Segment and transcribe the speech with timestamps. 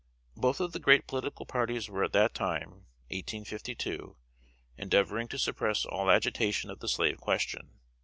[0.35, 4.15] Both of the great political parties were at that time (1852)
[4.75, 7.77] endeavoring to suppress all agitation of the slave question.